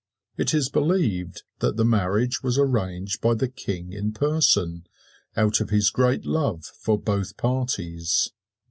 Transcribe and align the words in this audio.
It 0.35 0.51
is 0.55 0.67
believed 0.67 1.43
that 1.59 1.77
the 1.77 1.85
marriage 1.85 2.41
was 2.41 2.57
arranged 2.57 3.21
by 3.21 3.35
the 3.35 3.47
King 3.47 3.93
in 3.93 4.13
person, 4.13 4.87
out 5.37 5.61
of 5.61 5.69
his 5.69 5.91
great 5.91 6.25
love 6.25 6.65
for 6.65 6.99
both 6.99 7.37
parties. 7.37 8.31